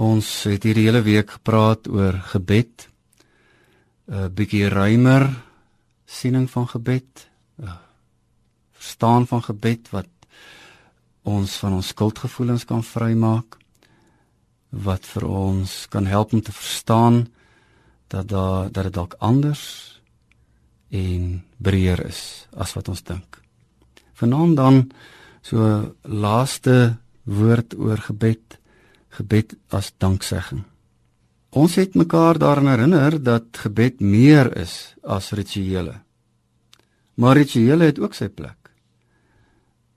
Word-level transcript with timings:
Ons 0.00 0.28
het 0.48 0.64
hierdie 0.64 0.86
hele 0.86 1.02
week 1.04 1.34
gepraat 1.36 1.88
oor 1.92 2.16
gebed. 2.32 2.88
'n 4.08 4.32
bietjie 4.32 4.68
ruimer 4.68 5.28
siening 6.06 6.48
van 6.50 6.68
gebed. 6.68 7.28
Verstaan 8.72 9.26
van 9.26 9.42
gebed 9.42 9.90
wat 9.90 10.08
ons 11.22 11.56
van 11.60 11.72
ons 11.72 11.92
skuldgevoelens 11.92 12.64
kan 12.64 12.82
vrymaak. 12.82 13.58
Wat 14.70 15.04
vir 15.06 15.26
ons 15.26 15.86
kan 15.88 16.06
help 16.06 16.32
om 16.32 16.42
te 16.42 16.52
verstaan 16.52 17.28
dat 18.08 18.28
daar 18.28 18.72
dat 18.72 18.84
dit 18.84 18.94
dalk 18.94 19.14
anders 19.18 20.00
en 20.88 21.44
breër 21.56 22.06
is 22.06 22.48
as 22.56 22.72
wat 22.72 22.88
ons 22.88 23.02
dink. 23.02 23.42
Vanaand 24.14 24.56
dan 24.56 24.90
so 25.42 25.92
laaste 26.02 26.96
woord 27.22 27.76
oor 27.76 27.98
gebed 27.98 28.59
gebed 29.16 29.56
as 29.68 29.92
danksegging. 29.98 30.62
Ons 31.50 31.74
het 31.74 31.94
mekaar 31.98 32.38
daaraan 32.38 32.70
herinner 32.70 33.22
dat 33.22 33.58
gebed 33.64 34.00
meer 34.00 34.56
is 34.56 34.94
as 35.02 35.32
rituele. 35.34 35.98
Maar 37.14 37.36
rituele 37.36 37.90
het 37.90 37.98
ook 37.98 38.14
sy 38.14 38.28
plek. 38.28 38.70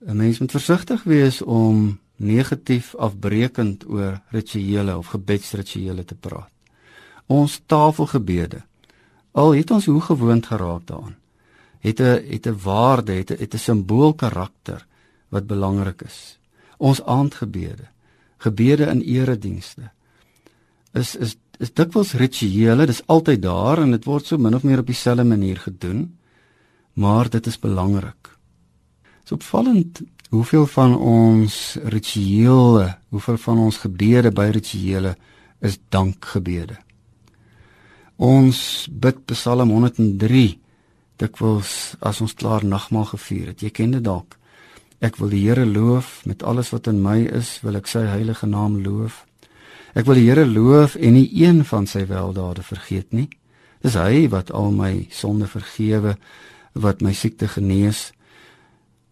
'n 0.06 0.16
Mens 0.16 0.38
moet 0.38 0.50
versigtig 0.50 1.02
wees 1.02 1.42
om 1.42 1.98
negatief 2.16 2.94
afbreekend 2.94 3.88
oor 3.88 4.20
rituele 4.28 4.96
of 4.96 5.06
gebedsrituele 5.06 6.04
te 6.04 6.14
praat. 6.14 6.50
Ons 7.26 7.62
tafelgebede 7.66 8.62
al 9.34 9.54
het 9.54 9.70
ons 9.70 9.86
hoe 9.86 10.00
gewoond 10.00 10.46
geraak 10.46 10.86
daaraan. 10.86 11.16
Het 11.80 12.00
'n 12.00 12.22
het 12.32 12.46
'n 12.46 12.58
waarde, 12.62 13.12
het 13.12 13.30
'n 13.30 13.38
het 13.38 13.54
'n 13.54 13.58
simbool 13.58 14.14
karakter 14.14 14.86
wat 15.28 15.46
belangrik 15.46 16.02
is. 16.02 16.38
Ons 16.76 17.02
aandgebede 17.02 17.86
gebede 18.44 18.86
in 18.92 19.02
eredienste 19.02 19.90
is 20.94 21.14
is 21.16 21.36
is 21.62 21.70
dikwels 21.70 22.16
rituele, 22.18 22.86
dis 22.86 23.04
altyd 23.06 23.42
daar 23.44 23.78
en 23.78 23.92
dit 23.94 24.06
word 24.08 24.26
so 24.26 24.38
min 24.42 24.56
of 24.58 24.64
meer 24.66 24.80
op 24.82 24.88
dieselfde 24.90 25.24
manier 25.24 25.60
gedoen. 25.62 26.08
Maar 26.98 27.30
dit 27.30 27.46
is 27.46 27.58
belangrik. 27.58 28.30
Dit 29.22 29.30
is 29.30 29.36
opvallend 29.36 30.00
hoeveel 30.34 30.66
van 30.66 30.96
ons 30.98 31.76
rituele, 31.84 32.96
hoeveel 33.14 33.38
van 33.38 33.58
ons 33.68 33.78
gebede 33.84 34.32
by 34.34 34.48
rituele 34.50 35.14
is 35.62 35.78
dankgebede. 35.94 36.76
Ons 38.16 38.88
bid 38.90 39.22
Psalm 39.30 39.70
103 39.70 40.58
dikwels 41.22 41.94
as 42.02 42.20
ons 42.20 42.34
klaar 42.34 42.66
nagmaal 42.66 43.06
gevier 43.14 43.52
het. 43.52 43.62
Jy 43.62 43.70
ken 43.70 43.94
dit 43.94 44.02
dalk. 44.04 44.34
Ek 45.04 45.18
wil 45.20 45.34
die 45.34 45.42
Here 45.44 45.66
loof 45.68 46.22
met 46.24 46.42
alles 46.42 46.70
wat 46.72 46.86
in 46.88 47.02
my 47.04 47.18
is, 47.28 47.58
wil 47.60 47.76
ek 47.76 47.90
sy 47.90 48.06
heilige 48.08 48.46
naam 48.48 48.78
loof. 48.80 49.26
Ek 49.92 50.06
wil 50.08 50.16
die 50.16 50.28
Here 50.30 50.46
loof 50.48 50.94
en 50.96 51.18
nie 51.18 51.28
een 51.28 51.60
van 51.68 51.84
sy 51.90 52.06
weldade 52.08 52.64
vergeet 52.64 53.12
nie. 53.12 53.28
Dis 53.84 53.98
hy 54.00 54.30
wat 54.32 54.48
al 54.56 54.72
my 54.72 55.04
sonde 55.12 55.44
vergewe, 55.50 56.14
wat 56.72 57.04
my 57.04 57.12
siekte 57.12 57.50
genees, 57.52 58.14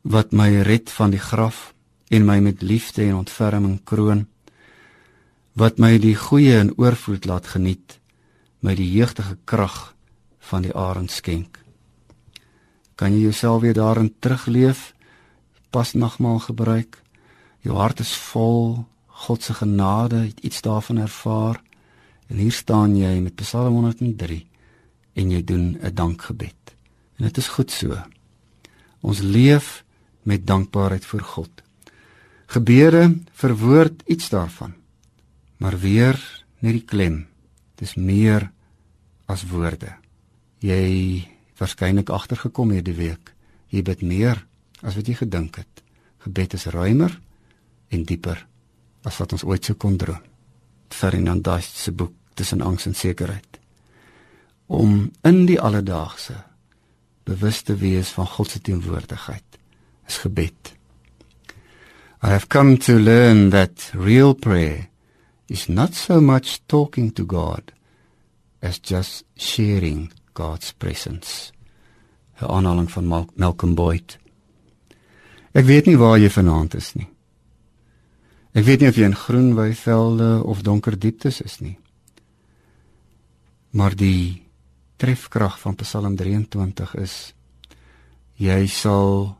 wat 0.02 0.32
my 0.32 0.62
red 0.64 0.88
van 0.90 1.12
die 1.12 1.20
graf 1.20 1.74
en 2.08 2.24
my 2.24 2.38
met 2.40 2.64
liefde 2.64 3.04
en 3.04 3.20
ontferming 3.20 3.82
kroon, 3.84 4.24
wat 5.60 5.76
my 5.76 5.98
die 6.00 6.16
goeie 6.16 6.56
in 6.56 6.72
oorvloed 6.80 7.28
laat 7.28 7.52
geniet, 7.52 7.98
my 8.64 8.72
die 8.78 8.88
jeugdige 8.88 9.36
krag 9.44 9.92
van 10.48 10.64
die 10.64 10.72
arend 10.72 11.12
skenk. 11.12 11.60
Kan 12.96 13.12
jy 13.12 13.28
jouself 13.28 13.60
weer 13.60 13.76
daarin 13.76 14.08
terugleef? 14.24 14.94
Pas 15.72 15.92
nagmaal 15.96 16.38
gebruik. 16.44 17.00
Jou 17.64 17.76
hart 17.80 18.02
is 18.04 18.12
vol 18.28 18.84
God 19.24 19.42
se 19.42 19.54
genade, 19.54 20.26
het 20.28 20.40
iets 20.44 20.60
daarvan 20.60 20.98
ervaar. 20.98 21.60
En 22.28 22.36
hier 22.36 22.52
staan 22.52 22.96
jy 22.96 23.20
met 23.24 23.38
Psalm 23.40 23.74
103 23.80 24.40
en 25.14 25.30
jy 25.30 25.44
doen 25.44 25.78
'n 25.80 25.94
dankgebed. 25.94 26.74
En 27.16 27.24
dit 27.24 27.36
is 27.36 27.48
goed 27.48 27.70
so. 27.70 27.96
Ons 29.00 29.20
leef 29.20 29.84
met 30.22 30.46
dankbaarheid 30.46 31.04
voor 31.04 31.20
God. 31.20 31.50
Gebede 32.46 33.18
verwoord 33.32 34.02
iets 34.06 34.28
daarvan. 34.28 34.74
Maar 35.56 35.78
weer 35.78 36.44
net 36.58 36.72
die 36.72 36.84
klem. 36.84 37.26
Dis 37.74 37.94
meer 37.94 38.50
as 39.26 39.46
woorde. 39.46 39.96
Jy 40.58 41.28
waarskynlik 41.56 42.10
agtergekom 42.10 42.70
hierdie 42.70 42.94
week. 42.94 43.34
Jy 43.68 43.82
bid 43.82 44.02
meer 44.02 44.46
as 44.82 44.96
wat 44.98 45.08
jy 45.08 45.14
gedink 45.14 45.56
het. 45.56 45.82
Gebed 46.18 46.54
is 46.54 46.66
ruimer 46.66 47.14
en 47.90 48.04
dieper 48.04 48.46
as 49.04 49.18
wat 49.18 49.32
ons 49.32 49.44
ooit 49.44 49.64
sou 49.64 49.76
kon 49.76 49.96
droom. 49.98 50.20
Ferdinand 50.92 51.42
Dast 51.44 51.76
se 51.76 51.92
boek 51.92 52.12
Tussen 52.34 52.62
angs 52.64 52.86
en 52.86 52.94
sekerheid. 52.94 53.58
Om 54.66 55.10
in 55.20 55.42
die 55.46 55.60
alledaagse 55.60 56.38
bewus 57.28 57.60
te 57.62 57.76
wees 57.76 58.08
van 58.16 58.26
God 58.26 58.50
se 58.50 58.60
teenwoordigheid 58.60 59.58
is 60.08 60.22
gebed. 60.24 60.72
I 62.22 62.30
have 62.32 62.48
come 62.48 62.78
to 62.86 62.96
learn 62.98 63.50
that 63.50 63.90
real 63.92 64.32
prayer 64.34 64.88
is 65.46 65.68
not 65.68 65.94
so 65.94 66.20
much 66.20 66.62
talking 66.66 67.12
to 67.12 67.24
God 67.26 67.72
as 68.62 68.78
just 68.78 69.24
sharing 69.36 70.12
God's 70.32 70.72
presence. 70.72 71.52
'n 72.40 72.48
Aanhaling 72.48 72.90
van 72.90 73.28
Malcolm 73.34 73.74
Boyd. 73.74 74.21
Ek 75.52 75.66
weet 75.68 75.86
nie 75.86 75.98
waar 76.00 76.18
jy 76.18 76.30
vanaand 76.32 76.74
is 76.78 76.92
nie. 76.96 77.08
Ek 78.52 78.64
weet 78.64 78.80
nie 78.80 78.88
of 78.92 78.96
jy 78.96 79.08
in 79.08 79.16
groen 79.16 79.52
weivelde 79.56 80.30
of 80.44 80.64
donker 80.64 80.96
dieptes 80.98 81.40
is 81.44 81.60
nie. 81.60 81.76
Maar 83.72 83.96
die 83.96 84.42
trefkrag 85.00 85.58
van 85.60 85.76
Psalm 85.80 86.16
23 86.16 86.96
is 87.00 87.16
jy 88.36 88.66
sal 88.68 89.36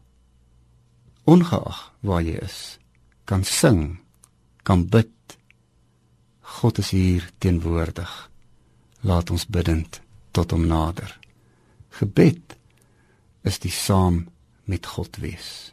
ongeag 1.29 1.83
waar 2.01 2.23
jy 2.25 2.39
is 2.41 2.79
kan 3.25 3.45
sing, 3.45 3.99
kan 4.63 4.87
bid. 4.89 5.09
God 6.61 6.79
is 6.79 6.91
hier 6.91 7.25
teenwoordig. 7.39 8.11
Laat 9.09 9.31
ons 9.33 9.47
bidend 9.49 10.01
tot 10.37 10.53
hom 10.53 10.67
nader. 10.69 11.11
Gebed 11.97 12.57
is 13.49 13.59
die 13.63 13.73
saam 13.73 14.27
met 14.69 14.87
God 14.87 15.17
wees. 15.23 15.73